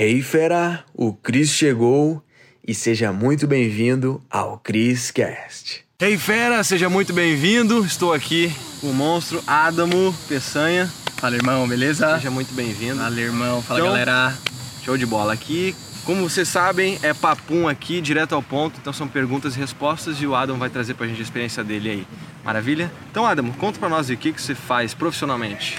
Hey 0.00 0.22
fera, 0.22 0.84
o 0.94 1.12
Cris 1.12 1.50
chegou 1.50 2.22
e 2.64 2.72
seja 2.72 3.12
muito 3.12 3.48
bem-vindo 3.48 4.22
ao 4.30 4.56
Chris 4.58 5.10
Cast. 5.10 5.84
Hey 6.00 6.16
fera, 6.16 6.62
seja 6.62 6.88
muito 6.88 7.12
bem-vindo. 7.12 7.84
Estou 7.84 8.12
aqui 8.12 8.54
com 8.80 8.90
o 8.90 8.94
monstro 8.94 9.42
Adamo 9.44 10.14
Peçanha. 10.28 10.88
Fala 11.16 11.34
irmão, 11.34 11.66
beleza? 11.66 12.14
Seja 12.14 12.30
muito 12.30 12.54
bem-vindo. 12.54 12.98
Fala 12.98 13.20
irmão, 13.20 13.60
fala 13.60 13.80
Então- 13.80 13.90
galera. 13.90 14.38
Show 14.84 14.96
de 14.96 15.04
bola 15.04 15.32
aqui. 15.32 15.74
Como 16.04 16.22
vocês 16.30 16.46
sabem, 16.46 16.96
é 17.02 17.12
papum 17.12 17.66
aqui, 17.66 18.00
direto 18.00 18.36
ao 18.36 18.42
ponto. 18.42 18.78
Então 18.80 18.92
são 18.92 19.08
perguntas 19.08 19.56
e 19.56 19.58
respostas 19.58 20.22
e 20.22 20.26
o 20.28 20.34
Adam 20.36 20.58
vai 20.58 20.70
trazer 20.70 20.94
pra 20.94 21.08
gente 21.08 21.18
a 21.18 21.24
experiência 21.24 21.64
dele 21.64 21.90
aí. 21.90 22.06
Maravilha? 22.44 22.90
Então, 23.10 23.26
Adam, 23.26 23.50
conta 23.50 23.80
pra 23.80 23.88
nós 23.88 24.08
o 24.08 24.16
que, 24.16 24.32
que 24.32 24.40
você 24.40 24.54
faz 24.54 24.94
profissionalmente. 24.94 25.76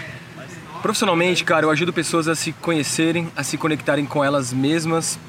Profissionalmente, 0.82 1.44
cara, 1.44 1.66
eu 1.66 1.70
ajudo 1.70 1.92
pessoas 1.92 2.28
a 2.30 2.36
se 2.36 2.54
conhecerem, 2.54 3.30
a 3.36 3.44
se 3.44 3.58
conectarem 3.58 4.06
com 4.06 4.24
elas 4.24 4.54
mesmas, 4.54 5.20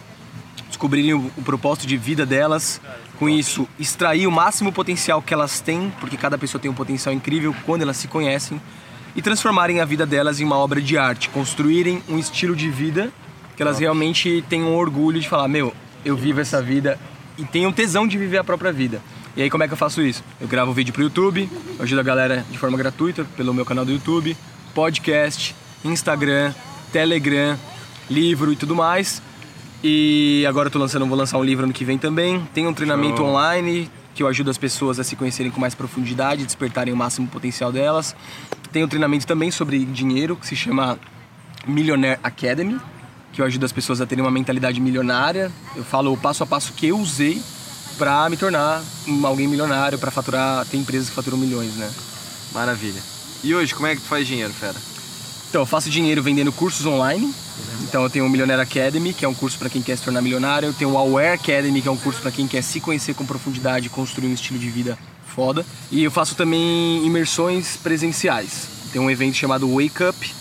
descobrirem 0.68 1.12
o, 1.14 1.30
o 1.36 1.42
propósito 1.42 1.88
de 1.88 1.96
vida 1.96 2.24
delas. 2.24 2.80
Com 3.18 3.28
isso, 3.28 3.68
extrair 3.78 4.26
o 4.26 4.30
máximo 4.30 4.72
potencial 4.72 5.20
que 5.20 5.34
elas 5.34 5.60
têm, 5.60 5.92
porque 6.00 6.16
cada 6.16 6.38
pessoa 6.38 6.60
tem 6.60 6.70
um 6.70 6.74
potencial 6.74 7.14
incrível 7.14 7.54
quando 7.66 7.82
elas 7.82 7.96
se 7.96 8.06
conhecem, 8.06 8.60
e 9.14 9.20
transformarem 9.20 9.80
a 9.80 9.84
vida 9.84 10.06
delas 10.06 10.40
em 10.40 10.44
uma 10.44 10.56
obra 10.56 10.80
de 10.80 10.96
arte, 10.96 11.28
construírem 11.28 12.00
um 12.08 12.18
estilo 12.18 12.54
de 12.54 12.70
vida 12.70 13.12
que 13.56 13.62
elas 13.62 13.78
realmente 13.78 14.42
tenham 14.48 14.74
orgulho 14.74 15.20
de 15.20 15.28
falar: 15.28 15.48
meu, 15.48 15.74
eu 16.04 16.16
vivo 16.16 16.40
essa 16.40 16.62
vida 16.62 16.98
e 17.36 17.44
tenho 17.44 17.70
tesão 17.72 18.06
de 18.06 18.16
viver 18.16 18.38
a 18.38 18.44
própria 18.44 18.72
vida. 18.72 19.02
E 19.36 19.42
aí, 19.42 19.50
como 19.50 19.62
é 19.62 19.66
que 19.66 19.74
eu 19.74 19.76
faço 19.76 20.00
isso? 20.00 20.24
Eu 20.40 20.48
gravo 20.48 20.72
vídeo 20.72 20.94
pro 20.94 21.02
YouTube, 21.02 21.46
eu 21.76 21.84
ajudo 21.84 21.98
a 21.98 22.02
galera 22.02 22.44
de 22.50 22.56
forma 22.56 22.78
gratuita 22.78 23.24
pelo 23.36 23.52
meu 23.52 23.66
canal 23.66 23.84
do 23.84 23.92
YouTube, 23.92 24.36
podcast, 24.74 25.54
Instagram, 25.84 26.52
Telegram, 26.92 27.58
livro 28.10 28.52
e 28.52 28.56
tudo 28.56 28.74
mais. 28.74 29.22
E 29.82 30.44
agora 30.48 30.68
eu 30.68 30.70
tô 30.70 30.78
lançando, 30.78 31.06
vou 31.06 31.16
lançar 31.16 31.38
um 31.38 31.44
livro 31.44 31.64
ano 31.64 31.72
que 31.72 31.84
vem 31.84 31.96
também. 31.96 32.46
Tem 32.52 32.66
um 32.66 32.74
treinamento 32.74 33.18
Show. 33.18 33.26
online 33.26 33.90
que 34.14 34.22
eu 34.22 34.26
ajudo 34.28 34.50
as 34.50 34.58
pessoas 34.58 34.98
a 34.98 35.04
se 35.04 35.16
conhecerem 35.16 35.50
com 35.50 35.60
mais 35.60 35.74
profundidade, 35.74 36.44
despertarem 36.44 36.92
o 36.92 36.96
máximo 36.96 37.26
potencial 37.28 37.72
delas. 37.72 38.14
Tem 38.72 38.84
um 38.84 38.88
treinamento 38.88 39.26
também 39.26 39.50
sobre 39.50 39.84
dinheiro 39.84 40.36
que 40.36 40.46
se 40.46 40.54
chama 40.54 40.98
Millionaire 41.66 42.20
Academy, 42.22 42.78
que 43.32 43.40
eu 43.40 43.46
ajudo 43.46 43.64
as 43.64 43.72
pessoas 43.72 44.00
a 44.00 44.06
terem 44.06 44.22
uma 44.22 44.30
mentalidade 44.30 44.80
milionária. 44.80 45.50
Eu 45.74 45.84
falo 45.84 46.12
o 46.12 46.16
passo 46.16 46.42
a 46.42 46.46
passo 46.46 46.72
que 46.72 46.88
eu 46.88 46.98
usei 46.98 47.40
para 47.96 48.28
me 48.28 48.36
tornar 48.36 48.82
alguém 49.24 49.46
milionário, 49.46 49.98
para 49.98 50.10
faturar, 50.10 50.66
tem 50.66 50.80
empresas 50.80 51.08
que 51.08 51.14
faturam 51.14 51.38
milhões, 51.38 51.74
né? 51.76 51.90
Maravilha. 52.52 53.19
E 53.42 53.54
hoje, 53.54 53.74
como 53.74 53.86
é 53.86 53.94
que 53.94 54.02
tu 54.02 54.06
faz 54.06 54.26
dinheiro, 54.26 54.52
fera? 54.52 54.76
Então, 55.48 55.62
eu 55.62 55.66
faço 55.66 55.88
dinheiro 55.88 56.22
vendendo 56.22 56.52
cursos 56.52 56.84
online. 56.84 57.34
Então, 57.82 58.02
eu 58.02 58.10
tenho 58.10 58.26
o 58.26 58.30
Millionaire 58.30 58.62
Academy, 58.62 59.14
que 59.14 59.24
é 59.24 59.28
um 59.28 59.34
curso 59.34 59.58
para 59.58 59.70
quem 59.70 59.82
quer 59.82 59.96
se 59.96 60.04
tornar 60.04 60.20
milionário. 60.20 60.68
Eu 60.68 60.74
tenho 60.74 60.90
o 60.92 60.98
Aware 60.98 61.34
Academy, 61.34 61.80
que 61.80 61.88
é 61.88 61.90
um 61.90 61.96
curso 61.96 62.20
para 62.20 62.30
quem 62.30 62.46
quer 62.46 62.62
se 62.62 62.80
conhecer 62.80 63.14
com 63.14 63.24
profundidade 63.24 63.86
e 63.86 63.90
construir 63.90 64.28
um 64.28 64.34
estilo 64.34 64.58
de 64.58 64.68
vida 64.68 64.98
foda. 65.34 65.64
E 65.90 66.04
eu 66.04 66.10
faço 66.10 66.34
também 66.34 67.04
imersões 67.04 67.76
presenciais. 67.76 68.68
Tem 68.92 69.00
um 69.00 69.10
evento 69.10 69.36
chamado 69.36 69.68
Wake 69.68 70.04
Up, 70.04 70.34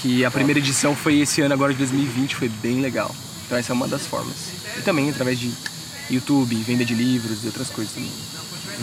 que 0.00 0.24
a 0.24 0.30
primeira 0.30 0.60
edição 0.60 0.94
foi 0.94 1.18
esse 1.18 1.40
ano, 1.40 1.52
agora 1.52 1.72
de 1.72 1.78
2020, 1.78 2.36
foi 2.36 2.48
bem 2.48 2.80
legal. 2.80 3.14
Então, 3.46 3.58
essa 3.58 3.72
é 3.72 3.74
uma 3.74 3.88
das 3.88 4.06
formas. 4.06 4.36
E 4.78 4.82
também 4.82 5.10
através 5.10 5.38
de 5.38 5.52
YouTube, 6.10 6.54
venda 6.56 6.84
de 6.84 6.94
livros 6.94 7.42
e 7.42 7.46
outras 7.46 7.68
coisas 7.68 7.92
também. 7.92 8.10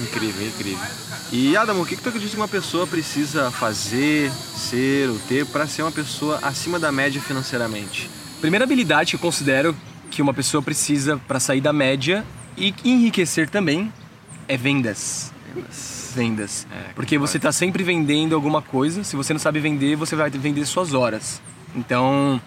Incrível, 0.01 0.47
incrível. 0.47 0.87
E 1.31 1.55
Adam, 1.57 1.81
o 1.81 1.85
que, 1.85 1.95
que 1.95 2.01
tu 2.01 2.09
acredita 2.09 2.31
que 2.31 2.37
uma 2.37 2.47
pessoa 2.47 2.85
precisa 2.85 3.51
fazer, 3.51 4.31
ser 4.31 5.09
ou 5.09 5.19
ter 5.19 5.45
para 5.45 5.67
ser 5.67 5.81
uma 5.81 5.91
pessoa 5.91 6.39
acima 6.41 6.79
da 6.79 6.91
média 6.91 7.21
financeiramente? 7.21 8.09
Primeira 8.41 8.65
habilidade 8.65 9.11
que 9.11 9.15
eu 9.15 9.19
considero 9.19 9.75
que 10.11 10.21
uma 10.21 10.33
pessoa 10.33 10.61
precisa 10.61 11.17
para 11.27 11.39
sair 11.39 11.61
da 11.61 11.73
média 11.73 12.25
e 12.57 12.73
enriquecer 12.83 13.49
também 13.49 13.91
é 14.47 14.55
vendas. 14.55 15.31
Vendas. 16.15 16.65
É, 16.71 16.93
Porque 16.93 17.17
você 17.17 17.37
está 17.37 17.51
sempre 17.51 17.83
vendendo 17.83 18.35
alguma 18.35 18.61
coisa. 18.61 19.03
Se 19.03 19.15
você 19.15 19.33
não 19.33 19.39
sabe 19.39 19.59
vender, 19.59 19.95
você 19.95 20.15
vai 20.15 20.29
vender 20.29 20.65
suas 20.65 20.93
horas. 20.93 21.41
Então, 21.75 22.41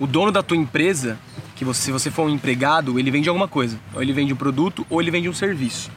o 0.00 0.06
dono 0.06 0.32
da 0.32 0.42
tua 0.42 0.56
empresa, 0.56 1.18
que 1.54 1.64
você, 1.64 1.82
se 1.82 1.92
você 1.92 2.10
for 2.10 2.26
um 2.26 2.30
empregado, 2.30 2.98
ele 2.98 3.10
vende 3.10 3.28
alguma 3.28 3.46
coisa. 3.46 3.78
Ou 3.94 4.02
ele 4.02 4.12
vende 4.12 4.32
um 4.32 4.36
produto 4.36 4.84
ou 4.90 5.00
ele 5.00 5.10
vende 5.10 5.28
um 5.28 5.32
serviço. 5.32 5.90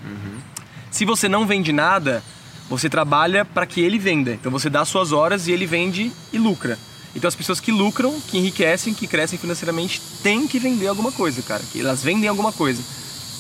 Se 0.92 1.06
você 1.06 1.28
não 1.30 1.46
vende 1.46 1.72
nada, 1.72 2.24
você 2.70 2.90
trabalha 2.90 3.46
para 3.46 3.66
que 3.66 3.81
ele 3.81 3.98
venda. 3.98 4.34
Então 4.34 4.52
você 4.52 4.70
dá 4.70 4.84
suas 4.86 5.12
horas 5.12 5.48
e 5.48 5.52
ele 5.52 5.66
vende 5.66 6.12
e 6.31 6.38
lucra. 6.38 6.78
Então 7.16 7.28
as 7.28 7.36
pessoas 7.36 7.59
que 7.59 7.72
lucram, 7.72 8.20
que 8.28 8.38
enriquecem, 8.38 8.94
que 8.94 9.08
crescem 9.08 9.40
financeiramente, 9.40 10.02
têm 10.22 10.47
que 10.47 10.59
vender 10.59 10.88
alguma 10.88 11.12
coisa, 11.12 11.42
cara. 11.42 11.64
Que 11.72 11.80
elas 11.80 12.03
vendem 12.03 12.30
alguma 12.30 12.52
coisa. 12.52 12.81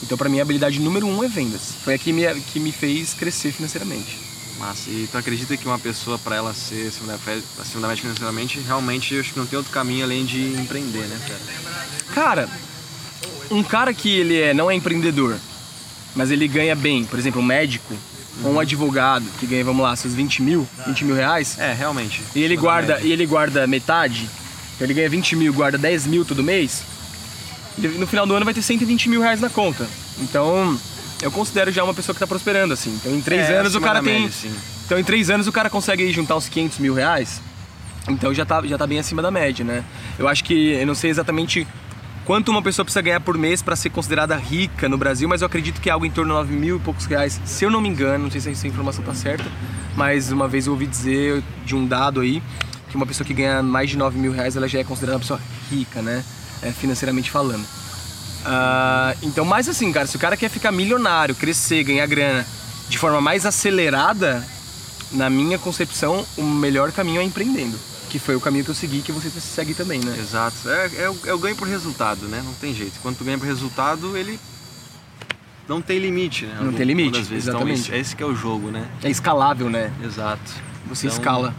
Então 0.01 0.17
para 0.17 0.29
mim 0.29 0.39
a 0.39 0.41
habilidade 0.41 0.79
número 0.79 1.05
um 1.07 1.23
é 1.23 1.27
vendas. 1.27 1.73
Foi 1.83 1.93
a 1.93 1.97
que 1.97 2.13
me, 2.13 2.23
que 2.41 2.59
me 2.59 2.71
fez 2.71 3.13
crescer 3.13 3.51
financeiramente. 3.51 4.27
Massa. 4.57 4.89
E 4.89 5.07
tu 5.11 5.17
acredita 5.17 5.55
que 5.55 5.67
uma 5.67 5.77
pessoa, 5.77 6.17
para 6.17 6.35
ela 6.35 6.53
ser 6.53 6.87
acima 6.87 7.13
da, 7.13 7.61
acima 7.61 7.81
da 7.81 7.87
média 7.87 8.01
financeiramente, 8.01 8.59
realmente 8.59 9.13
eu 9.13 9.21
acho 9.21 9.33
que 9.33 9.39
não 9.39 9.45
tem 9.45 9.57
outro 9.57 9.71
caminho 9.71 10.03
além 10.03 10.25
de 10.25 10.53
empreender, 10.59 11.05
né, 11.05 11.19
fera? 11.27 12.13
Cara, 12.15 12.49
um 13.51 13.61
cara 13.61 13.93
que 13.93 14.09
ele 14.09 14.41
é, 14.41 14.53
não 14.55 14.71
é 14.71 14.75
empreendedor, 14.75 15.37
mas 16.17 16.31
ele 16.31 16.47
ganha 16.47 16.75
bem, 16.75 17.05
por 17.05 17.17
exemplo, 17.17 17.39
um 17.41 17.45
médico 17.45 17.95
ou 18.43 18.53
um 18.55 18.59
advogado 18.59 19.25
que 19.39 19.45
ganha, 19.45 19.63
vamos 19.63 19.81
lá, 19.81 19.95
seus 19.95 20.13
20 20.13 20.41
mil, 20.41 20.67
20 20.85 21.05
mil 21.05 21.15
reais, 21.15 21.57
É, 21.57 21.71
realmente. 21.73 22.21
e 22.35 22.41
ele 22.43 22.57
guarda 22.57 22.99
e 23.01 23.11
ele 23.11 23.25
guarda 23.25 23.65
metade, 23.65 24.27
então 24.75 24.85
ele 24.85 24.93
ganha 24.93 25.09
20 25.09 25.35
mil, 25.35 25.53
guarda 25.53 25.77
10 25.77 26.05
mil 26.07 26.25
todo 26.25 26.43
mês, 26.43 26.83
ele, 27.77 27.97
no 27.97 28.05
final 28.07 28.25
do 28.27 28.33
ano 28.33 28.43
vai 28.43 28.53
ter 28.53 28.61
120 28.61 29.07
mil 29.09 29.21
reais 29.21 29.39
na 29.39 29.49
conta. 29.49 29.87
Então, 30.19 30.79
eu 31.21 31.31
considero 31.31 31.71
já 31.71 31.83
uma 31.83 31.93
pessoa 31.93 32.13
que 32.13 32.17
está 32.17 32.27
prosperando, 32.27 32.73
assim. 32.73 32.91
Então, 32.99 33.13
em 33.15 33.21
três 33.21 33.47
É, 33.49 33.57
anos 33.59 33.75
o 33.75 33.79
cara 33.81 34.01
tem. 34.01 34.21
média, 34.21 34.31
sim. 34.31 34.51
Então, 34.85 34.97
em 34.99 35.03
três 35.03 35.29
anos 35.29 35.45
o 35.47 35.51
cara 35.51 35.69
consegue 35.69 36.11
juntar 36.11 36.35
uns 36.35 36.49
500 36.49 36.79
mil 36.79 36.93
reais. 36.95 37.39
Então, 38.09 38.33
já 38.33 38.45
tá, 38.45 38.61
já 38.65 38.77
tá 38.77 38.87
bem 38.87 38.97
acima 38.99 39.21
da 39.21 39.29
média, 39.29 39.63
né? 39.65 39.83
Eu 40.17 40.27
acho 40.27 40.43
que, 40.43 40.71
eu 40.73 40.87
não 40.87 40.95
sei 40.95 41.09
exatamente 41.11 41.67
quanto 42.27 42.49
uma 42.49 42.61
pessoa 42.61 42.83
precisa 42.83 43.01
ganhar 43.01 43.21
por 43.21 43.37
mês 43.37 43.61
para 43.61 43.73
ser 43.73 43.89
considerada 43.89 44.35
rica 44.35 44.89
no 44.89 44.97
Brasil, 44.97 45.29
mas 45.29 45.41
eu 45.41 45.45
acredito 45.45 45.79
que 45.79 45.89
é 45.89 45.93
algo 45.93 46.05
em 46.05 46.11
torno 46.11 46.33
de 46.33 46.39
9 46.39 46.53
mil 46.53 46.75
e 46.75 46.79
poucos 46.79 47.05
reais, 47.05 47.39
se 47.45 47.63
eu 47.63 47.71
não 47.71 47.79
me 47.79 47.87
engano, 47.87 48.25
não 48.25 48.29
sei 48.29 48.41
se 48.41 48.49
essa 48.49 48.67
informação 48.67 49.01
tá 49.01 49.13
certa, 49.13 49.45
mas 49.95 50.29
uma 50.29 50.45
vez 50.45 50.67
eu 50.67 50.73
ouvi 50.73 50.85
dizer 50.85 51.41
de 51.65 51.73
um 51.73 51.87
dado 51.87 52.19
aí 52.19 52.43
que 52.89 52.97
uma 52.97 53.05
pessoa 53.05 53.25
que 53.25 53.33
ganha 53.33 53.63
mais 53.63 53.89
de 53.89 53.97
9 53.97 54.19
mil 54.19 54.33
reais 54.33 54.57
ela 54.57 54.67
já 54.67 54.79
é 54.79 54.83
considerada 54.83 55.15
uma 55.15 55.21
pessoa 55.21 55.39
rica, 55.71 56.01
né? 56.01 56.21
É, 56.61 56.69
financeiramente 56.69 57.31
falando. 57.31 57.65
Ah, 58.45 59.15
então, 59.23 59.45
mais 59.45 59.69
assim, 59.69 59.89
cara, 59.93 60.05
se 60.05 60.17
o 60.17 60.19
cara 60.19 60.35
quer 60.35 60.49
ficar 60.49 60.73
milionário, 60.73 61.33
crescer, 61.33 61.81
ganhar 61.85 62.05
grana 62.07 62.45
de 62.89 62.97
forma 62.97 63.21
mais 63.21 63.45
acelerada, 63.45 64.45
na 65.13 65.29
minha 65.29 65.57
concepção, 65.57 66.25
o 66.37 66.43
melhor 66.43 66.91
caminho 66.91 67.21
é 67.21 67.23
empreendendo. 67.23 67.79
Que 68.09 68.19
foi 68.19 68.35
o 68.35 68.41
caminho 68.41 68.63
que 68.63 68.71
eu 68.71 68.75
segui, 68.75 69.01
que 69.01 69.11
você 69.11 69.29
segue 69.29 69.73
também, 69.73 69.99
né? 69.99 70.15
Exato. 70.17 70.69
É, 70.69 70.91
é, 71.03 71.09
o, 71.09 71.17
é 71.25 71.33
o 71.33 71.37
ganho 71.37 71.55
por 71.55 71.67
resultado, 71.67 72.25
né? 72.27 72.41
Não 72.43 72.53
tem 72.53 72.73
jeito. 72.73 72.99
Quando 73.01 73.17
tu 73.17 73.23
ganha 73.25 73.37
por 73.37 73.45
resultado, 73.45 74.15
ele 74.15 74.39
não 75.67 75.81
tem 75.81 75.99
limite, 75.99 76.45
né? 76.45 76.57
Não 76.61 76.71
tem 76.71 76.85
limite, 76.85 77.17
vezes. 77.17 77.31
exatamente. 77.47 77.81
Então, 77.81 77.95
esse, 77.95 78.01
esse 78.01 78.15
que 78.15 78.23
é 78.23 78.25
o 78.25 78.33
jogo, 78.35 78.71
né? 78.71 78.87
É 79.03 79.09
escalável, 79.09 79.69
né? 79.69 79.91
Exato. 80.03 80.53
Você 80.87 81.07
Então, 81.07 81.17
escala. 81.17 81.53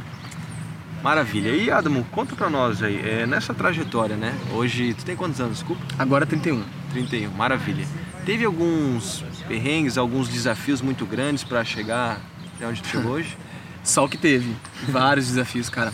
Maravilha. 1.03 1.51
E 1.51 1.71
Adamo, 1.71 2.05
conta 2.11 2.35
pra 2.35 2.49
nós 2.51 2.83
aí, 2.83 2.99
é, 3.07 3.27
nessa 3.27 3.53
trajetória, 3.55 4.17
né? 4.17 4.35
Hoje, 4.53 4.95
tu 4.95 5.05
tem 5.05 5.15
quantos 5.15 5.41
anos, 5.41 5.59
desculpa? 5.59 5.83
Agora 5.99 6.27
31. 6.27 6.65
31, 6.93 7.31
maravilha. 7.33 7.87
Teve 8.25 8.45
alguns 8.45 9.23
perrengues, 9.47 9.97
alguns 9.97 10.29
desafios 10.29 10.81
muito 10.81 11.07
grandes 11.07 11.45
pra 11.45 11.63
chegar 11.65 12.21
até 12.57 12.67
onde 12.67 12.83
tu 12.83 12.89
chegou 12.89 13.13
hoje? 13.21 13.37
Só 13.85 14.05
o 14.05 14.09
que 14.09 14.17
teve. 14.19 14.57
Vários 14.89 15.29
desafios, 15.29 15.69
cara. 15.71 15.93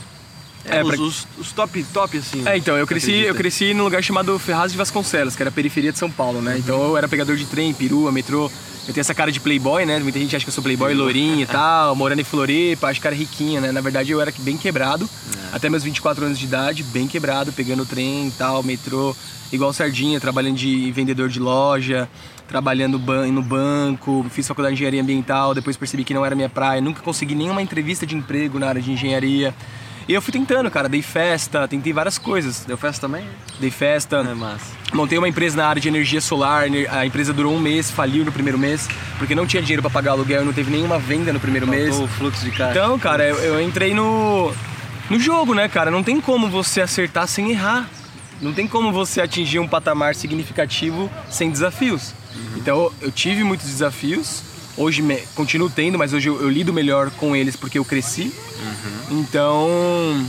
É, 0.66 0.82
pra- 0.82 0.94
os, 0.94 1.00
os, 1.00 1.26
os 1.38 1.52
top, 1.52 1.82
top, 1.92 2.16
assim. 2.18 2.42
É, 2.46 2.56
então, 2.56 2.76
eu 2.76 2.86
cresci, 2.86 3.12
eu 3.12 3.34
cresci 3.34 3.74
num 3.74 3.84
lugar 3.84 4.02
chamado 4.02 4.38
Ferraz 4.38 4.72
de 4.72 4.78
Vasconcelos, 4.78 5.36
que 5.36 5.42
era 5.42 5.50
a 5.50 5.52
periferia 5.52 5.92
de 5.92 5.98
São 5.98 6.10
Paulo, 6.10 6.40
né? 6.40 6.56
Então 6.58 6.82
eu 6.82 6.96
era 6.96 7.06
pegador 7.08 7.36
de 7.36 7.44
trem, 7.46 7.72
perua, 7.74 8.10
metrô. 8.10 8.50
Eu 8.86 8.92
tenho 8.92 9.00
essa 9.00 9.14
cara 9.14 9.32
de 9.32 9.40
playboy, 9.40 9.86
né? 9.86 9.98
Muita 9.98 10.18
gente 10.18 10.36
acha 10.36 10.44
que 10.44 10.48
eu 10.50 10.52
sou 10.54 10.62
playboy 10.62 10.92
lourinho 10.94 11.40
e 11.40 11.46
tal, 11.46 11.94
morando 11.96 12.20
em 12.20 12.24
Floripa, 12.24 12.88
acho 12.88 13.00
que 13.00 13.06
era 13.06 13.16
riquinha, 13.16 13.60
né? 13.60 13.72
Na 13.72 13.80
verdade 13.80 14.10
eu 14.12 14.20
era 14.20 14.32
bem 14.40 14.56
quebrado, 14.58 15.08
até 15.52 15.70
meus 15.70 15.82
24 15.82 16.24
anos 16.24 16.38
de 16.38 16.44
idade, 16.44 16.82
bem 16.82 17.06
quebrado, 17.08 17.50
pegando 17.52 17.86
trem 17.86 18.28
e 18.28 18.30
tal, 18.32 18.62
metrô, 18.62 19.16
igual 19.50 19.72
sardinha, 19.72 20.20
trabalhando 20.20 20.56
de 20.56 20.92
vendedor 20.92 21.30
de 21.30 21.40
loja, 21.40 22.06
trabalhando 22.46 22.98
no 23.32 23.42
banco, 23.42 24.26
fiz 24.30 24.46
faculdade 24.46 24.74
de 24.76 24.82
engenharia 24.82 25.00
ambiental, 25.00 25.54
depois 25.54 25.78
percebi 25.78 26.04
que 26.04 26.12
não 26.12 26.24
era 26.24 26.34
minha 26.36 26.50
praia, 26.50 26.80
nunca 26.80 27.00
consegui 27.00 27.34
nenhuma 27.34 27.62
entrevista 27.62 28.06
de 28.06 28.14
emprego 28.14 28.58
na 28.58 28.68
área 28.68 28.82
de 28.82 28.92
engenharia. 28.92 29.54
E 30.06 30.12
eu 30.12 30.20
fui 30.20 30.32
tentando, 30.32 30.70
cara, 30.70 30.88
dei 30.88 31.00
festa, 31.00 31.66
tentei 31.66 31.92
várias 31.92 32.18
coisas. 32.18 32.64
Deu 32.66 32.76
festa 32.76 33.06
também? 33.06 33.24
Dei 33.58 33.70
festa, 33.70 34.16
É 34.18 34.34
massa. 34.34 34.66
montei 34.92 35.16
uma 35.16 35.28
empresa 35.28 35.56
na 35.56 35.66
área 35.66 35.80
de 35.80 35.88
energia 35.88 36.20
solar. 36.20 36.64
A 36.90 37.06
empresa 37.06 37.32
durou 37.32 37.54
um 37.54 37.58
mês, 37.58 37.90
faliu 37.90 38.24
no 38.24 38.30
primeiro 38.32 38.58
mês, 38.58 38.86
porque 39.18 39.34
não 39.34 39.46
tinha 39.46 39.62
dinheiro 39.62 39.80
pra 39.82 39.90
pagar 39.90 40.10
aluguel, 40.12 40.44
não 40.44 40.52
teve 40.52 40.70
nenhuma 40.70 40.98
venda 40.98 41.32
no 41.32 41.40
primeiro 41.40 41.66
mês. 41.66 41.88
Faltou 41.90 42.04
o 42.04 42.08
fluxo 42.08 42.44
de 42.44 42.50
caixa. 42.50 42.70
Então, 42.72 42.98
cara, 42.98 43.24
eu, 43.26 43.36
eu 43.38 43.62
entrei 43.62 43.94
no, 43.94 44.52
no 45.08 45.18
jogo, 45.18 45.54
né, 45.54 45.68
cara? 45.68 45.90
Não 45.90 46.02
tem 46.02 46.20
como 46.20 46.50
você 46.50 46.82
acertar 46.82 47.26
sem 47.26 47.50
errar. 47.50 47.88
não 48.42 48.52
tem 48.52 48.66
como 48.68 48.92
você 48.92 49.22
atingir 49.22 49.58
um 49.58 49.66
patamar 49.68 50.14
significativo 50.14 51.10
sem 51.30 51.50
desafios. 51.50 52.12
Então 52.56 52.92
eu 53.00 53.10
tive 53.12 53.42
muitos 53.44 53.66
desafios, 53.66 54.42
hoje 54.76 55.02
me, 55.02 55.16
continuo 55.34 55.70
tendo, 55.70 55.98
mas 55.98 56.12
hoje 56.12 56.28
eu, 56.28 56.40
eu 56.40 56.48
lido 56.48 56.72
melhor 56.72 57.10
com 57.12 57.34
eles 57.34 57.56
porque 57.56 57.78
eu 57.78 57.84
cresci. 57.84 58.32
Então 59.10 60.26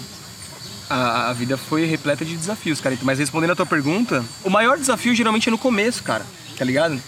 a, 0.90 1.30
a 1.30 1.34
vida 1.34 1.58
foi 1.58 1.86
repleta 1.86 2.24
de 2.24 2.36
desafios, 2.36 2.80
cara. 2.80 2.98
Mas 3.02 3.20
respondendo 3.20 3.52
a 3.52 3.56
tua 3.56 3.66
pergunta, 3.66 4.24
o 4.44 4.50
maior 4.50 4.78
desafio 4.78 5.16
geralmente 5.16 5.50
é 5.50 5.52
no 5.52 5.58
começo, 5.58 6.04
cara. 6.04 6.26
Tá 6.58 6.64
ligado? 6.64 7.00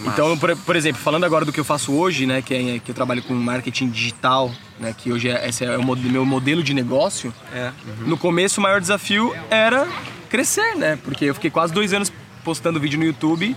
Então, 0.00 0.36
por, 0.36 0.56
por 0.56 0.74
exemplo, 0.74 1.00
falando 1.00 1.24
agora 1.24 1.44
do 1.44 1.52
que 1.52 1.60
eu 1.60 1.64
faço 1.64 1.92
hoje, 1.92 2.26
né, 2.26 2.42
que, 2.42 2.54
é, 2.54 2.78
que 2.78 2.90
eu 2.90 2.94
trabalho 2.94 3.22
com 3.22 3.34
marketing 3.34 3.88
digital, 3.88 4.52
né, 4.80 4.94
que 4.96 5.12
hoje 5.12 5.28
é, 5.28 5.48
esse 5.48 5.64
é 5.64 5.76
o 5.76 5.84
meu 5.84 6.24
modelo 6.24 6.62
de 6.62 6.74
negócio. 6.74 7.32
É. 7.54 7.70
No 8.00 8.16
começo, 8.16 8.58
o 8.58 8.62
maior 8.62 8.80
desafio 8.80 9.34
era 9.50 9.86
crescer, 10.28 10.74
né? 10.76 10.98
Porque 11.04 11.26
eu 11.26 11.34
fiquei 11.34 11.50
quase 11.50 11.72
dois 11.72 11.92
anos 11.92 12.10
postando 12.42 12.80
vídeo 12.80 12.98
no 12.98 13.04
YouTube 13.04 13.54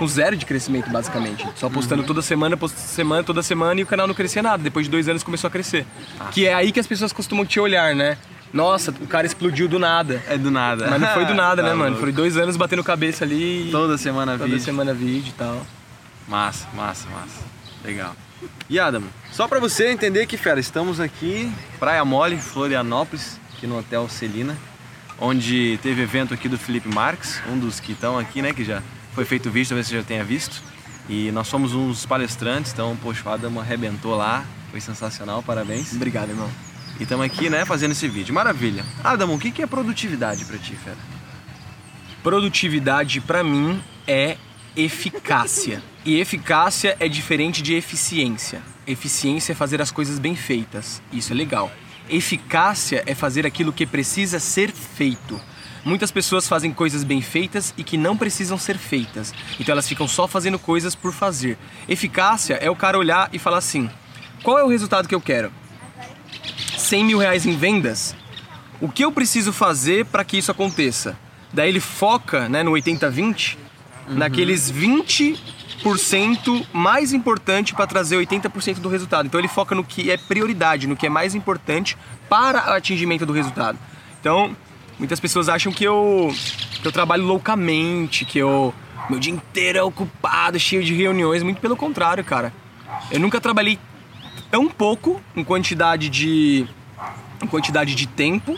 com 0.00 0.06
zero 0.08 0.34
de 0.34 0.46
crescimento, 0.46 0.88
basicamente. 0.88 1.46
Só 1.56 1.68
postando 1.68 2.02
toda 2.04 2.22
semana, 2.22 2.56
post 2.56 2.78
semana, 2.80 3.22
toda 3.22 3.42
semana 3.42 3.78
e 3.78 3.82
o 3.82 3.86
canal 3.86 4.06
não 4.06 4.14
crescia 4.14 4.42
nada. 4.42 4.62
Depois 4.62 4.86
de 4.86 4.90
dois 4.90 5.06
anos 5.10 5.22
começou 5.22 5.46
a 5.48 5.50
crescer. 5.50 5.84
Que 6.32 6.46
é 6.46 6.54
aí 6.54 6.72
que 6.72 6.80
as 6.80 6.86
pessoas 6.86 7.12
costumam 7.12 7.44
te 7.44 7.60
olhar, 7.60 7.94
né? 7.94 8.16
Nossa, 8.50 8.90
o 8.90 9.06
cara 9.06 9.26
explodiu 9.26 9.68
do 9.68 9.78
nada. 9.78 10.22
É 10.26 10.38
do 10.38 10.50
nada. 10.50 10.88
Mas 10.88 11.00
não 11.02 11.08
foi 11.08 11.26
do 11.26 11.34
nada, 11.34 11.60
Tá 11.62 11.68
né, 11.68 11.74
mano? 11.74 11.90
louco. 11.90 12.00
Foi 12.00 12.12
dois 12.12 12.38
anos 12.38 12.56
batendo 12.56 12.82
cabeça 12.82 13.24
ali. 13.24 13.68
Toda 13.70 13.98
semana 13.98 14.32
toda 14.32 14.46
vídeo. 14.46 14.60
semana 14.60 14.94
vídeo 14.94 15.28
e 15.28 15.32
tal. 15.34 15.66
Massa, 16.26 16.66
massa, 16.74 17.06
massa. 17.10 17.42
Legal. 17.84 18.16
E 18.70 18.80
Adam, 18.80 19.02
só 19.30 19.46
pra 19.46 19.60
você 19.60 19.90
entender 19.90 20.24
que, 20.24 20.38
fera, 20.38 20.58
estamos 20.58 20.98
aqui, 20.98 21.52
Praia 21.78 22.02
Mole, 22.06 22.38
Florianópolis, 22.38 23.38
aqui 23.54 23.66
no 23.66 23.78
Hotel 23.78 24.08
Celina, 24.08 24.56
onde 25.18 25.78
teve 25.82 26.00
evento 26.02 26.32
aqui 26.32 26.48
do 26.48 26.56
Felipe 26.56 26.88
Marques, 26.88 27.42
um 27.46 27.58
dos 27.58 27.78
que 27.80 27.92
estão 27.92 28.18
aqui, 28.18 28.40
né, 28.40 28.54
que 28.54 28.64
já 28.64 28.82
foi 29.14 29.24
feito 29.24 29.48
o 29.48 29.52
vídeo, 29.52 29.68
talvez 29.70 29.86
você 29.86 29.96
já 29.96 30.02
tenha 30.02 30.24
visto. 30.24 30.62
E 31.08 31.30
nós 31.32 31.48
somos 31.48 31.74
uns 31.74 32.06
palestrantes, 32.06 32.72
então, 32.72 32.96
poxa, 32.96 33.28
o 33.28 33.32
Adam 33.32 33.58
arrebentou 33.58 34.14
lá, 34.16 34.44
foi 34.70 34.80
sensacional, 34.80 35.42
parabéns. 35.42 35.92
Obrigado, 35.92 36.30
irmão. 36.30 36.48
E 36.98 37.02
estamos 37.02 37.24
aqui, 37.24 37.50
né, 37.50 37.64
fazendo 37.64 37.92
esse 37.92 38.06
vídeo. 38.06 38.34
Maravilha. 38.34 38.84
Adam, 39.02 39.34
o 39.34 39.38
que 39.38 39.62
é 39.62 39.66
produtividade 39.66 40.44
pra 40.44 40.58
ti, 40.58 40.76
fera? 40.76 40.98
Produtividade 42.22 43.20
pra 43.20 43.42
mim 43.42 43.82
é 44.06 44.36
eficácia. 44.76 45.82
E 46.04 46.18
eficácia 46.18 46.96
é 47.00 47.08
diferente 47.08 47.62
de 47.62 47.74
eficiência. 47.74 48.62
Eficiência 48.86 49.52
é 49.52 49.54
fazer 49.54 49.80
as 49.80 49.90
coisas 49.90 50.18
bem 50.18 50.36
feitas. 50.36 51.02
Isso 51.12 51.32
é 51.32 51.36
legal. 51.36 51.72
Eficácia 52.08 53.02
é 53.06 53.14
fazer 53.14 53.46
aquilo 53.46 53.72
que 53.72 53.86
precisa 53.86 54.38
ser 54.38 54.70
feito. 54.70 55.40
Muitas 55.84 56.10
pessoas 56.10 56.46
fazem 56.46 56.72
coisas 56.72 57.02
bem 57.04 57.22
feitas 57.22 57.72
e 57.76 57.84
que 57.84 57.96
não 57.96 58.16
precisam 58.16 58.58
ser 58.58 58.76
feitas. 58.76 59.32
Então 59.58 59.72
elas 59.72 59.88
ficam 59.88 60.06
só 60.06 60.28
fazendo 60.28 60.58
coisas 60.58 60.94
por 60.94 61.12
fazer. 61.12 61.56
Eficácia 61.88 62.54
é 62.54 62.70
o 62.70 62.76
cara 62.76 62.98
olhar 62.98 63.30
e 63.32 63.38
falar 63.38 63.58
assim: 63.58 63.88
qual 64.42 64.58
é 64.58 64.64
o 64.64 64.68
resultado 64.68 65.08
que 65.08 65.14
eu 65.14 65.20
quero? 65.20 65.50
100 66.76 67.04
mil 67.04 67.18
reais 67.18 67.46
em 67.46 67.56
vendas? 67.56 68.14
O 68.80 68.88
que 68.88 69.04
eu 69.04 69.12
preciso 69.12 69.52
fazer 69.52 70.06
para 70.06 70.24
que 70.24 70.38
isso 70.38 70.50
aconteça? 70.50 71.16
Daí 71.52 71.68
ele 71.68 71.80
foca 71.80 72.48
né, 72.48 72.62
no 72.62 72.70
80-20, 72.72 73.58
naqueles 74.08 74.72
20% 74.72 76.66
mais 76.72 77.12
importante 77.12 77.74
para 77.74 77.86
trazer 77.86 78.16
80% 78.16 78.76
do 78.76 78.88
resultado. 78.88 79.26
Então 79.26 79.40
ele 79.40 79.48
foca 79.48 79.74
no 79.74 79.84
que 79.84 80.10
é 80.10 80.16
prioridade, 80.16 80.86
no 80.86 80.96
que 80.96 81.06
é 81.06 81.10
mais 81.10 81.34
importante 81.34 81.96
para 82.28 82.70
o 82.70 82.74
atingimento 82.74 83.26
do 83.26 83.32
resultado. 83.32 83.78
Então, 84.20 84.56
muitas 85.00 85.18
pessoas 85.18 85.48
acham 85.48 85.72
que 85.72 85.82
eu, 85.82 86.32
que 86.80 86.86
eu 86.86 86.92
trabalho 86.92 87.24
loucamente, 87.24 88.24
que 88.24 88.38
eu 88.38 88.72
meu 89.08 89.18
dia 89.18 89.32
inteiro 89.32 89.78
é 89.78 89.82
ocupado, 89.82 90.60
cheio 90.60 90.84
de 90.84 90.94
reuniões. 90.94 91.42
Muito 91.42 91.60
pelo 91.60 91.76
contrário, 91.76 92.22
cara. 92.22 92.52
Eu 93.10 93.18
nunca 93.18 93.40
trabalhei 93.40 93.76
tão 94.50 94.68
pouco 94.68 95.20
em 95.34 95.42
quantidade 95.42 96.08
de 96.08 96.66
em 97.42 97.46
quantidade 97.46 97.94
de 97.94 98.06
tempo, 98.06 98.56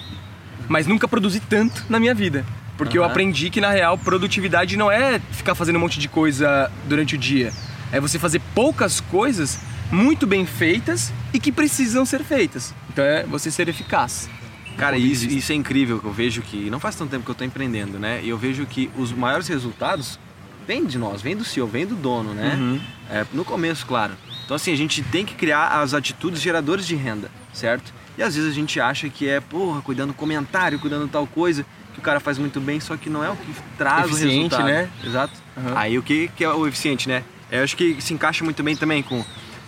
mas 0.69 0.87
nunca 0.87 1.07
produzi 1.07 1.41
tanto 1.41 1.87
na 1.89 1.99
minha 1.99 2.15
vida. 2.15 2.45
Porque 2.77 2.99
eu 2.99 3.05
Aham. 3.05 3.13
aprendi 3.13 3.49
que 3.49 3.61
na 3.61 3.71
real 3.71 3.97
produtividade 3.97 4.77
não 4.77 4.91
é 4.91 5.21
ficar 5.31 5.55
fazendo 5.55 5.77
um 5.77 5.79
monte 5.79 6.01
de 6.01 6.09
coisa 6.09 6.71
durante 6.87 7.15
o 7.15 7.19
dia. 7.19 7.53
É 7.93 8.01
você 8.01 8.19
fazer 8.19 8.43
poucas 8.55 9.01
coisas 9.01 9.59
muito 9.91 10.27
bem 10.27 10.45
feitas 10.45 11.13
e 11.33 11.39
que 11.39 11.53
precisam 11.53 12.05
ser 12.05 12.25
feitas. 12.25 12.75
Então 12.91 13.05
é 13.05 13.23
você 13.23 13.51
ser 13.51 13.69
eficaz. 13.69 14.29
Cara, 14.77 14.97
isso, 14.97 15.27
isso 15.27 15.53
é 15.53 15.55
incrível 15.55 15.99
que 16.01 16.07
eu 16.07 16.13
vejo 16.13 16.43
que 16.43 16.69
não 16.71 16.81
faz 16.81 16.97
tanto 16.97 17.11
tempo 17.11 17.25
que 17.25 17.31
eu 17.31 17.35
tô 17.35 17.45
empreendendo, 17.45 17.99
né? 17.99 18.21
E 18.23 18.29
eu 18.29 18.39
vejo 18.39 18.67
que 18.67 18.91
os 18.97 19.13
maiores 19.13 19.49
resultados 19.49 20.19
vêm 20.67 20.85
de 20.85 20.99
nós, 20.99 21.23
vêm 21.23 21.37
do 21.37 21.45
CEO, 21.45 21.67
vêm 21.67 21.87
do 21.87 21.95
dono, 21.95 22.33
né? 22.35 22.57
Uhum. 22.59 22.81
É, 23.11 23.27
no 23.33 23.45
começo, 23.45 23.87
claro. 23.87 24.15
Então 24.45 24.57
assim, 24.57 24.73
a 24.73 24.77
gente 24.77 25.03
tem 25.03 25.25
que 25.25 25.35
criar 25.35 25.81
as 25.81 25.95
atitudes 25.95 26.41
geradoras 26.41 26.87
de 26.87 26.95
renda, 26.95 27.31
certo? 27.53 27.93
E 28.17 28.23
às 28.23 28.35
vezes 28.35 28.51
a 28.51 28.55
gente 28.55 28.79
acha 28.81 29.09
que 29.09 29.29
é, 29.29 29.41
porra, 29.41 29.81
cuidando 29.83 30.09
do 30.09 30.15
comentário, 30.15 30.79
cuidando 30.79 31.09
tal 31.09 31.27
coisa, 31.27 31.65
que 31.93 31.99
o 31.99 32.03
cara 32.03 32.21
faz 32.21 32.39
muito 32.39 32.61
bem, 32.61 32.81
só 32.81 32.97
que 32.97 33.09
não 33.09 33.25
é 33.25 33.31
o 33.31 33.37
que 33.37 33.55
traz 33.79 34.07
o 34.07 34.09
Eficiente, 34.11 34.55
resultado. 34.55 34.65
né? 34.65 34.91
Exato. 35.05 35.35
Uhum. 35.57 35.77
Aí 35.77 35.99
o 35.99 36.03
que, 36.03 36.29
que 36.37 36.45
é 36.45 36.49
o 36.51 36.67
eficiente, 36.67 37.09
né? 37.09 37.23
Eu 37.51 37.63
acho 37.63 37.77
que 37.77 38.01
se 38.01 38.15
encaixa 38.15 38.43
muito 38.45 38.63
bem 38.63 38.75
também 38.75 39.03
com 39.03 39.23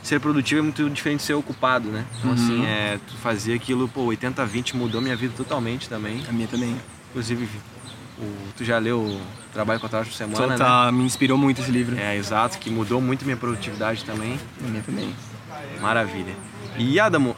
ser 0.06 0.20
produtivo 0.20 0.60
é 0.60 0.62
muito 0.62 0.88
diferente 0.90 1.20
de 1.20 1.26
ser 1.26 1.34
ocupado, 1.34 1.88
né? 1.88 2.04
Então 2.18 2.30
Uhum. 2.30 2.36
assim, 2.36 2.64
é, 2.66 2.98
tu 3.06 3.16
fazer 3.16 3.54
aquilo, 3.54 3.88
pô, 3.88 4.06
80-20 4.06 4.74
mudou 4.74 5.00
minha 5.00 5.16
vida 5.16 5.34
totalmente 5.36 5.88
também. 5.88 6.22
A 6.28 6.32
minha 6.32 6.46
também. 6.46 6.76
Inclusive, 7.10 7.48
o, 8.18 8.24
tu 8.56 8.64
já 8.64 8.78
leu 8.78 9.00
o 9.00 9.20
Trabalho 9.52 9.80
com 9.80 9.86
Horas 9.86 10.08
por 10.08 10.14
Semana, 10.14 10.46
né? 10.46 10.56
Tá, 10.56 10.90
me 10.92 11.04
inspirou 11.04 11.38
muito 11.38 11.60
esse 11.60 11.70
livro. 11.70 11.96
É, 11.98 12.16
exato, 12.16 12.58
que 12.58 12.70
mudou 12.70 13.00
muito 13.00 13.24
minha 13.24 13.36
produtividade 13.36 14.04
também. 14.04 14.38
A 14.62 14.68
minha 14.68 14.82
também. 14.82 15.14
Maravilha. 15.80 16.34
E 16.76 16.98
Adamo, 16.98 17.36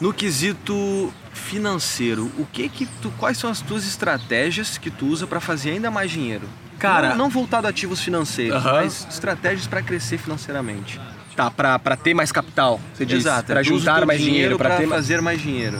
no 0.00 0.12
quesito 0.12 1.12
financeiro, 1.32 2.30
o 2.38 2.46
que 2.46 2.68
que 2.68 2.86
tu, 3.00 3.10
quais 3.18 3.36
são 3.38 3.50
as 3.50 3.60
tuas 3.60 3.86
estratégias 3.86 4.78
que 4.78 4.90
tu 4.90 5.06
usa 5.06 5.26
para 5.26 5.40
fazer 5.40 5.70
ainda 5.70 5.90
mais 5.90 6.10
dinheiro? 6.10 6.48
Cara- 6.78 7.10
não, 7.10 7.16
não 7.16 7.30
voltado 7.30 7.66
a 7.66 7.70
ativos 7.70 8.00
financeiros, 8.00 8.56
Aham. 8.56 8.72
mas 8.72 9.06
estratégias 9.10 9.66
para 9.66 9.82
crescer 9.82 10.18
financeiramente. 10.18 11.00
Tá, 11.34 11.50
pra 11.50 11.78
ter 11.96 12.14
mais 12.14 12.32
capital, 12.32 12.80
você 12.94 13.04
diz. 13.04 13.18
Exato, 13.18 13.52
o 13.52 13.62
juntar 13.62 14.06
mais 14.06 14.20
dinheiro, 14.20 14.56
para 14.56 14.76
ter 14.76 14.88
fazer 14.88 15.20
mais 15.20 15.40
dinheiro. 15.40 15.78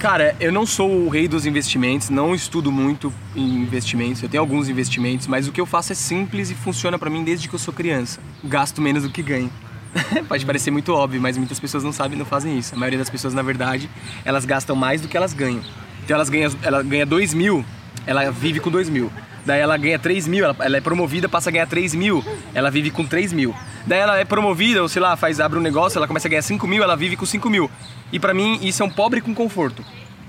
Cara, 0.00 0.34
eu 0.40 0.50
não 0.50 0.64
sou 0.64 0.90
o 0.90 1.08
rei 1.10 1.28
dos 1.28 1.44
investimentos, 1.44 2.08
não 2.08 2.34
estudo 2.34 2.72
muito 2.72 3.12
em 3.36 3.56
investimentos. 3.56 4.22
Eu 4.22 4.28
tenho 4.30 4.40
alguns 4.42 4.68
investimentos, 4.68 5.26
mas 5.26 5.46
o 5.46 5.52
que 5.52 5.60
eu 5.60 5.66
faço 5.66 5.92
é 5.92 5.94
simples 5.94 6.50
e 6.50 6.54
funciona 6.54 6.98
pra 6.98 7.10
mim 7.10 7.22
desde 7.22 7.48
que 7.48 7.54
eu 7.54 7.58
sou 7.58 7.72
criança. 7.72 8.18
Gasto 8.42 8.80
menos 8.80 9.02
do 9.02 9.10
que 9.10 9.22
ganho. 9.22 9.52
Pode 10.26 10.46
parecer 10.46 10.70
muito 10.70 10.92
óbvio, 10.94 11.20
mas 11.20 11.36
muitas 11.36 11.60
pessoas 11.60 11.84
não 11.84 11.92
sabem, 11.92 12.18
não 12.18 12.24
fazem 12.24 12.58
isso. 12.58 12.74
A 12.74 12.78
maioria 12.78 12.98
das 12.98 13.10
pessoas, 13.10 13.34
na 13.34 13.42
verdade, 13.42 13.90
elas 14.24 14.44
gastam 14.46 14.74
mais 14.74 15.02
do 15.02 15.06
que 15.08 15.16
elas 15.16 15.34
ganham. 15.34 15.60
Então 16.02 16.14
elas 16.14 16.30
ganham, 16.30 16.50
ela 16.62 16.82
ganha 16.82 17.04
2 17.04 17.34
mil, 17.34 17.62
ela 18.06 18.30
vive 18.30 18.58
com 18.58 18.70
2 18.70 18.88
mil. 18.88 19.12
Daí 19.44 19.60
ela 19.60 19.76
ganha 19.76 19.98
3 19.98 20.28
mil, 20.28 20.44
ela, 20.44 20.56
ela 20.60 20.76
é 20.76 20.80
promovida, 20.80 21.28
passa 21.28 21.50
a 21.50 21.52
ganhar 21.52 21.66
3 21.66 21.94
mil, 21.94 22.24
ela 22.54 22.70
vive 22.70 22.90
com 22.90 23.04
3 23.04 23.32
mil. 23.32 23.54
Daí 23.86 23.98
ela 23.98 24.18
é 24.18 24.24
promovida, 24.24 24.82
ou 24.82 24.88
sei 24.88 25.00
lá, 25.00 25.16
faz, 25.16 25.40
abre 25.40 25.58
um 25.58 25.62
negócio, 25.62 25.98
ela 25.98 26.06
começa 26.06 26.28
a 26.28 26.30
ganhar 26.30 26.42
5 26.42 26.66
mil, 26.66 26.82
ela 26.82 26.96
vive 26.96 27.16
com 27.16 27.24
5 27.24 27.48
mil. 27.48 27.70
E 28.12 28.18
pra 28.18 28.34
mim, 28.34 28.58
isso 28.62 28.82
é 28.82 28.86
um 28.86 28.90
pobre 28.90 29.20
com 29.20 29.34
conforto. 29.34 29.84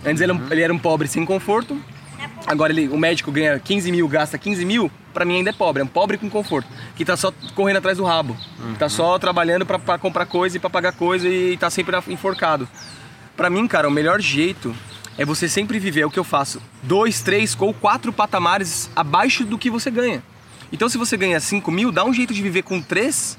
Antes 0.06 0.22
ele, 0.22 0.40
ele 0.50 0.62
era 0.62 0.74
um 0.74 0.80
pobre 0.80 1.08
sem 1.08 1.26
conforto, 1.26 1.78
agora 2.48 2.72
ele, 2.72 2.88
o 2.88 2.98
médico 2.98 3.32
ganha 3.32 3.60
15 3.60 3.92
mil, 3.92 4.08
gasta 4.08 4.38
15 4.38 4.66
mil, 4.66 4.90
pra 5.14 5.26
mim 5.26 5.38
ainda 5.38 5.50
é 5.50 5.54
pobre, 5.54 5.82
é 5.82 5.86
um 5.86 5.88
pobre 5.88 6.18
com 6.18 6.30
conforto. 6.30 6.68
Que 6.96 7.06
tá 7.06 7.18
só 7.18 7.32
correndo 7.54 7.78
atrás 7.78 7.98
do 7.98 8.04
rabo, 8.04 8.36
que 8.74 8.80
tá 8.80 8.90
só 8.90 9.20
trabalhando 9.20 9.66
pra, 9.66 9.78
pra 9.78 9.98
comprar 9.98 10.26
coisa 10.26 10.58
e 10.58 10.60
pra 10.60 10.70
pagar 10.70 10.94
coisa 10.94 11.28
e 11.28 11.58
tá 11.58 11.70
sempre 11.70 11.96
enforcado. 12.08 12.68
Pra 13.36 13.50
mim, 13.50 13.68
cara, 13.68 13.88
o 13.88 13.92
melhor 13.92 14.22
jeito 14.22 14.76
é 15.22 15.26
você 15.26 15.48
sempre 15.48 15.78
viver 15.78 16.02
é 16.02 16.06
o 16.08 16.10
que 16.10 16.18
eu 16.18 16.24
faço. 16.24 16.60
Dois, 16.82 17.22
três 17.22 17.56
ou 17.60 17.72
quatro 17.76 18.12
patamares 18.12 18.90
abaixo 18.96 19.46
do 19.46 19.56
que 19.56 19.70
você 19.70 19.92
ganha. 19.92 20.24
Então 20.72 20.90
se 20.90 20.98
você 20.98 21.16
ganha 21.16 21.40
5 21.40 21.72
mil, 21.72 21.92
dá 21.92 22.04
um 22.04 22.12
jeito 22.12 22.34
de 22.34 22.42
viver 22.42 22.64
com 22.64 22.82
três 22.82 23.38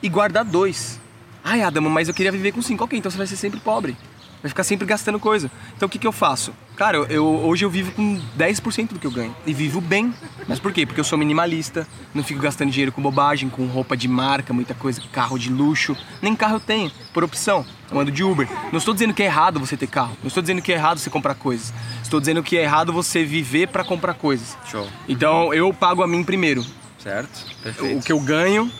e 0.00 0.08
guardar 0.08 0.44
dois. 0.44 1.00
Ai, 1.42 1.62
Adamo, 1.62 1.90
mas 1.90 2.06
eu 2.06 2.14
queria 2.14 2.30
viver 2.30 2.52
com 2.52 2.62
cinco. 2.62 2.84
Ok, 2.84 2.96
então 2.96 3.10
você 3.10 3.18
vai 3.18 3.26
ser 3.26 3.34
sempre 3.34 3.58
pobre. 3.58 3.96
Vai 4.42 4.48
ficar 4.48 4.64
sempre 4.64 4.86
gastando 4.86 5.18
coisa. 5.18 5.50
Então 5.76 5.86
o 5.86 5.90
que, 5.90 5.98
que 5.98 6.06
eu 6.06 6.12
faço? 6.12 6.52
Cara, 6.76 6.98
eu, 7.08 7.24
hoje 7.24 7.64
eu 7.64 7.70
vivo 7.70 7.90
com 7.92 8.20
10% 8.38 8.92
do 8.92 8.98
que 8.98 9.06
eu 9.06 9.10
ganho. 9.10 9.34
E 9.46 9.54
vivo 9.54 9.80
bem. 9.80 10.14
Mas 10.46 10.60
por 10.60 10.72
quê? 10.72 10.84
Porque 10.84 11.00
eu 11.00 11.04
sou 11.04 11.18
minimalista, 11.18 11.86
não 12.14 12.22
fico 12.22 12.40
gastando 12.40 12.70
dinheiro 12.70 12.92
com 12.92 13.00
bobagem, 13.00 13.48
com 13.48 13.66
roupa 13.66 13.96
de 13.96 14.06
marca, 14.06 14.52
muita 14.52 14.74
coisa, 14.74 15.00
carro 15.10 15.38
de 15.38 15.50
luxo. 15.50 15.96
Nem 16.20 16.36
carro 16.36 16.56
eu 16.56 16.60
tenho, 16.60 16.92
por 17.14 17.24
opção. 17.24 17.64
Eu 17.90 17.98
ando 17.98 18.10
de 18.10 18.22
Uber. 18.22 18.48
Não 18.70 18.78
estou 18.78 18.92
dizendo 18.92 19.14
que 19.14 19.22
é 19.22 19.26
errado 19.26 19.58
você 19.58 19.76
ter 19.76 19.86
carro. 19.86 20.16
Não 20.22 20.28
estou 20.28 20.42
dizendo 20.42 20.60
que 20.60 20.72
é 20.72 20.74
errado 20.76 20.98
você 20.98 21.08
comprar 21.08 21.34
coisas. 21.34 21.72
Estou 22.02 22.20
dizendo 22.20 22.42
que 22.42 22.58
é 22.58 22.62
errado 22.62 22.92
você 22.92 23.24
viver 23.24 23.68
para 23.68 23.84
comprar 23.84 24.14
coisas. 24.14 24.56
Show. 24.70 24.86
Então 25.08 25.54
eu 25.54 25.72
pago 25.72 26.02
a 26.02 26.06
mim 26.06 26.22
primeiro. 26.22 26.64
Certo? 26.98 27.46
Perfeito. 27.62 27.98
O 27.98 28.02
que 28.02 28.12
eu 28.12 28.20
ganho, 28.20 28.70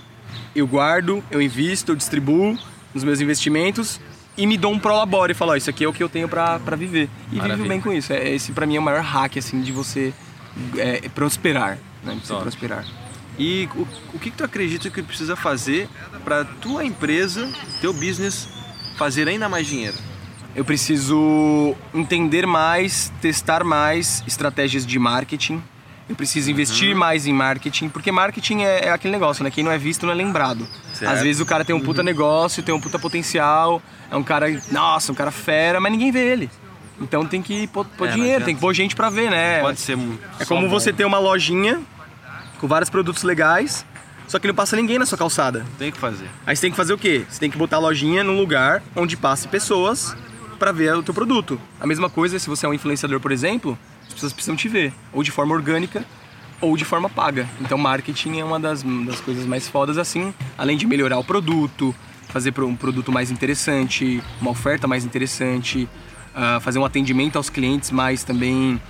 eu 0.55 0.67
guardo, 0.67 1.25
eu 1.31 1.41
invisto, 1.41 1.93
eu 1.93 1.97
distribuo 1.97 2.59
nos 2.93 3.05
meus 3.05 3.21
investimentos 3.21 4.01
e 4.37 4.47
me 4.47 4.57
dou 4.57 4.73
um 4.73 4.79
prolabore 4.79 5.33
e 5.33 5.35
falo, 5.35 5.53
ó, 5.53 5.57
isso 5.57 5.71
aqui 5.71 5.85
é 5.85 5.89
o 5.89 5.93
que 5.93 6.03
eu 6.03 6.09
tenho 6.09 6.29
pra, 6.29 6.59
pra 6.59 6.77
viver. 6.77 7.09
E 7.33 7.37
Maravilha. 7.37 7.57
vivo 7.57 7.69
bem 7.69 7.81
com 7.81 7.93
isso. 7.93 8.13
É, 8.13 8.29
esse 8.29 8.53
pra 8.53 8.67
mim 8.67 8.77
é 8.77 8.79
o 8.79 8.83
maior 8.83 9.03
hack, 9.03 9.37
assim, 9.39 9.61
de 9.61 9.73
você 9.73 10.13
é, 10.77 11.09
prosperar, 11.09 11.79
né? 12.05 12.15
De 12.15 12.21
você 12.21 12.33
Top. 12.33 12.43
prosperar. 12.43 12.85
E 13.39 13.69
o, 13.75 13.87
o 14.15 14.19
que, 14.19 14.31
que 14.31 14.37
tu 14.37 14.45
acredita 14.45 14.89
que 14.91 15.03
precisa 15.03 15.37
fazer 15.37 15.89
para 16.25 16.45
tua 16.45 16.85
empresa, 16.85 17.51
teu 17.81 17.93
business, 17.93 18.49
fazer 18.97 19.29
ainda 19.29 19.49
mais 19.49 19.67
dinheiro? 19.67 19.97
Eu 20.55 20.65
preciso 20.65 21.75
entender 21.93 22.47
mais, 22.47 23.13
testar 23.21 23.63
mais 23.63 24.25
estratégias 24.27 24.87
de 24.87 24.99
marketing. 24.99 25.63
Eu 26.09 26.15
preciso 26.15 26.51
investir 26.51 26.93
Uhum. 26.93 26.99
mais 26.99 27.27
em 27.27 27.33
marketing, 27.33 27.89
porque 27.89 28.13
marketing 28.13 28.63
é, 28.63 28.87
é 28.87 28.91
aquele 28.93 29.13
negócio, 29.13 29.43
né? 29.43 29.51
Quem 29.51 29.65
não 29.65 29.73
é 29.73 29.79
visto 29.79 30.07
não 30.07 30.13
é 30.13 30.15
lembrado. 30.17 30.67
Certo. 30.93 31.11
Às 31.13 31.21
vezes 31.23 31.41
o 31.41 31.47
cara 31.47 31.65
tem 31.65 31.75
um 31.75 31.81
puta 31.81 32.03
negócio, 32.03 32.63
tem 32.63 32.73
um 32.75 32.81
puta 32.81 32.99
potencial, 32.99 33.83
é 34.11 34.15
um 34.17 34.23
cara, 34.23 34.47
nossa, 34.71 35.11
um 35.11 35.15
cara 35.15 35.31
fera, 35.33 35.81
mas 35.81 35.91
ninguém 35.91 36.13
vê 36.13 36.21
ele. 36.33 36.51
Então 37.01 37.27
tem 37.27 37.43
que 37.43 37.67
pôr, 37.67 37.85
pôr 37.85 38.09
É, 38.09 38.13
dinheiro, 38.13 38.45
tem 38.45 38.55
que 38.55 38.61
pôr 38.61 38.73
gente 38.73 38.95
pra 38.95 39.11
ver, 39.11 39.31
né? 39.31 39.61
Pode 39.61 39.81
ser. 39.81 39.99
É 40.39 40.45
como 40.45 40.63
bom. 40.63 40.69
você 40.69 40.93
ter 40.93 41.05
uma 41.05 41.19
lojinha 41.19 41.81
com 42.61 42.67
vários 42.69 42.89
produtos 42.89 43.23
legais, 43.25 43.85
só 44.29 44.39
que 44.39 44.47
não 44.47 44.55
passa 44.55 44.77
ninguém 44.77 44.99
na 44.99 45.07
sua 45.07 45.19
calçada. 45.19 45.67
Tem 45.79 45.91
que 45.91 45.99
fazer. 45.99 46.31
Aí 46.47 46.55
você 46.57 46.63
tem 46.63 46.71
que 46.71 46.77
fazer 46.77 46.93
o 46.95 46.99
quê? 46.99 47.25
Você 47.29 47.41
tem 47.41 47.51
que 47.51 47.59
botar 47.59 47.77
a 47.77 47.81
lojinha 47.81 48.23
num 48.25 48.39
lugar 48.39 48.83
onde 48.95 49.17
passe 49.17 49.47
pessoas 49.49 50.17
pra 50.59 50.71
ver 50.73 50.95
o 50.95 51.03
teu 51.03 51.13
produto. 51.13 51.61
A 51.81 51.87
mesma 51.87 52.09
coisa 52.09 52.39
se 52.39 52.49
você 52.49 52.65
é 52.65 52.69
um 52.69 52.73
influenciador, 52.75 53.21
por 53.21 53.31
exemplo, 53.33 53.77
as 54.09 54.15
pessoas 54.15 54.33
precisam 54.33 54.57
te 54.57 54.69
ver, 54.69 54.93
ou 55.13 55.23
de 55.23 55.31
forma 55.31 55.55
orgânica 55.55 56.05
ou 56.61 56.77
de 56.77 56.85
forma 56.85 57.09
paga. 57.09 57.49
Então 57.61 57.77
marketing 57.77 58.39
é 58.39 58.45
uma 58.45 58.59
das, 58.59 58.83
das 58.83 59.21
coisas 59.21 59.45
mais 59.47 59.69
fodas 59.69 59.99
assim, 59.99 60.33
além 60.57 60.77
de 60.77 60.87
melhorar 60.87 61.19
o 61.19 61.25
produto, 61.25 61.95
fazer 62.29 62.59
um 62.61 62.77
produto 62.77 63.13
mais 63.13 63.31
interessante, 63.31 64.23
uma 64.41 64.51
oferta 64.51 64.87
mais 64.87 65.05
interessante, 65.05 65.89
ah, 66.35 66.59
fazer 66.61 66.79
um 66.79 66.85
atendimento 66.85 67.37
aos 67.37 67.51
clientes 67.51 67.91
mais 67.91 68.25
também 68.25 68.81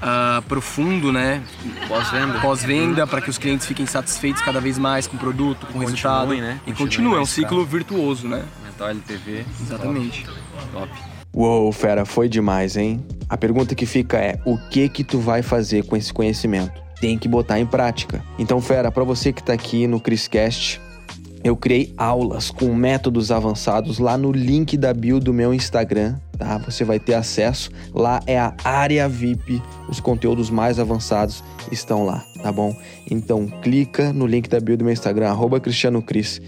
ah, 0.00 0.42
profundo, 0.48 1.12
né? 1.12 1.42
Pós-venda. 1.86 2.40
pós-venda 2.40 3.06
para 3.06 3.20
que 3.20 3.30
os 3.30 3.38
clientes 3.38 3.66
fiquem 3.66 3.86
satisfeitos 3.86 4.42
cada 4.42 4.60
vez 4.60 4.78
mais 4.78 5.06
com 5.06 5.16
o 5.16 5.18
produto, 5.18 5.66
com 5.66 5.78
o 5.78 5.80
resultado. 5.80 6.34
né? 6.34 6.60
E 6.66 6.72
continue, 6.72 7.16
é 7.16 7.20
um 7.20 7.26
ciclo 7.26 7.64
virtuoso, 7.64 8.28
né? 8.28 8.44
Mental 8.64 8.88
LTV. 8.90 9.44
Exatamente. 9.60 10.26
Top. 10.72 11.17
Uou, 11.38 11.70
fera, 11.70 12.04
foi 12.04 12.28
demais, 12.28 12.76
hein? 12.76 13.00
A 13.28 13.36
pergunta 13.36 13.72
que 13.72 13.86
fica 13.86 14.18
é: 14.18 14.40
o 14.44 14.58
que 14.58 14.88
que 14.88 15.04
tu 15.04 15.20
vai 15.20 15.40
fazer 15.40 15.84
com 15.84 15.96
esse 15.96 16.12
conhecimento? 16.12 16.82
Tem 17.00 17.16
que 17.16 17.28
botar 17.28 17.60
em 17.60 17.64
prática. 17.64 18.24
Então, 18.40 18.60
fera, 18.60 18.90
para 18.90 19.04
você 19.04 19.32
que 19.32 19.40
tá 19.40 19.52
aqui 19.52 19.86
no 19.86 20.00
Criscast, 20.00 20.80
eu 21.44 21.56
criei 21.56 21.94
aulas 21.96 22.50
com 22.50 22.74
métodos 22.74 23.30
avançados 23.30 24.00
lá 24.00 24.18
no 24.18 24.32
link 24.32 24.76
da 24.76 24.92
bio 24.92 25.20
do 25.20 25.32
meu 25.32 25.54
Instagram, 25.54 26.16
tá? 26.36 26.58
Você 26.58 26.82
vai 26.82 26.98
ter 26.98 27.14
acesso. 27.14 27.70
Lá 27.94 28.18
é 28.26 28.36
a 28.36 28.52
área 28.64 29.08
VIP. 29.08 29.62
Os 29.88 30.00
conteúdos 30.00 30.50
mais 30.50 30.80
avançados 30.80 31.44
estão 31.70 32.04
lá, 32.04 32.24
tá 32.42 32.50
bom? 32.50 32.76
Então, 33.08 33.46
clica 33.62 34.12
no 34.12 34.26
link 34.26 34.48
da 34.48 34.58
bio 34.58 34.76
do 34.76 34.82
meu 34.82 34.92
Instagram, 34.92 35.28
arroba 35.28 35.60
Cristiano 35.60 36.02
Cris, 36.02 36.42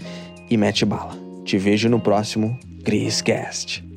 e 0.49 0.57
mete 0.57 0.83
bala. 0.83 1.17
Te 1.45 1.57
vejo 1.57 1.87
no 1.87 1.97
próximo 2.01 2.59
Criscast. 2.83 3.89